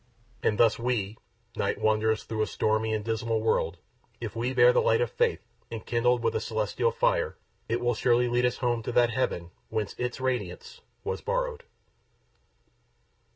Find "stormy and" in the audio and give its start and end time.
2.47-3.05